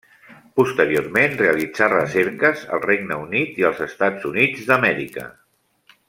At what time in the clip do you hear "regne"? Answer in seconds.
2.87-3.17